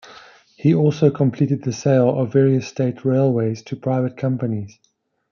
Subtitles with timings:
[0.55, 4.79] He also completed the sale of various state railways to private companies.